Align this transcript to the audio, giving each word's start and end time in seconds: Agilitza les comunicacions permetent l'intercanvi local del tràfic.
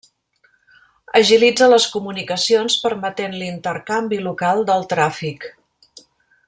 Agilitza 1.19 1.67
les 1.73 1.85
comunicacions 1.97 2.79
permetent 2.87 3.39
l'intercanvi 3.43 4.23
local 4.31 4.67
del 4.71 4.91
tràfic. 4.95 5.51